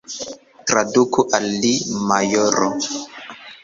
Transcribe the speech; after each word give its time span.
Traduku 0.71 1.27
al 1.41 1.47
li, 1.67 1.75
majoro! 2.09 2.75